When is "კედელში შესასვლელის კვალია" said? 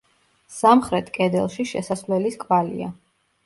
1.19-2.93